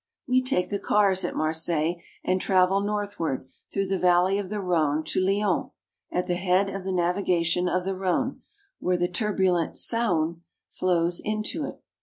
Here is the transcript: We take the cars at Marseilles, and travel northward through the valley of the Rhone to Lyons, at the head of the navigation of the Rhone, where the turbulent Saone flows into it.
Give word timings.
We 0.27 0.41
take 0.41 0.69
the 0.71 0.79
cars 0.79 1.23
at 1.23 1.35
Marseilles, 1.35 1.97
and 2.23 2.41
travel 2.41 2.81
northward 2.81 3.47
through 3.71 3.85
the 3.85 3.99
valley 3.99 4.39
of 4.39 4.49
the 4.49 4.59
Rhone 4.59 5.03
to 5.03 5.21
Lyons, 5.21 5.69
at 6.11 6.25
the 6.25 6.33
head 6.37 6.69
of 6.71 6.83
the 6.83 6.91
navigation 6.91 7.69
of 7.69 7.85
the 7.85 7.93
Rhone, 7.95 8.41
where 8.79 8.97
the 8.97 9.07
turbulent 9.07 9.77
Saone 9.77 10.41
flows 10.71 11.21
into 11.23 11.65
it. 11.67 11.83